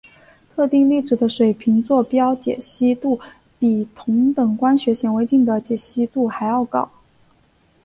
[0.55, 3.19] 特定粒子的水平座标解析度
[3.59, 6.89] 比同等光学显微镜的解析度还要高。